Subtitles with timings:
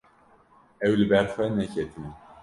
[0.87, 2.11] Ew li ber xwe neketine.